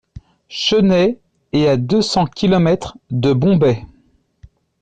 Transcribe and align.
Chennai 0.49 1.19
est 1.53 1.67
à 1.67 1.77
deux 1.77 2.01
cents 2.01 2.25
kilomètres 2.25 2.97
de 3.11 3.33
Bombay. 3.33 3.85